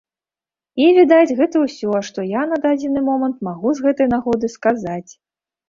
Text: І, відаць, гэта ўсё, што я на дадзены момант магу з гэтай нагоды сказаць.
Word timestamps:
І, 0.83 0.87
відаць, 0.97 1.35
гэта 1.41 1.61
ўсё, 1.65 1.93
што 2.09 2.19
я 2.29 2.41
на 2.55 2.59
дадзены 2.65 3.05
момант 3.13 3.37
магу 3.51 3.77
з 3.77 3.89
гэтай 3.91 4.13
нагоды 4.17 4.53
сказаць. 4.59 5.11